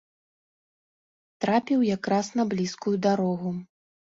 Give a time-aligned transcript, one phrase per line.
[1.45, 3.57] Трапіў якраз на блізкую дарогу.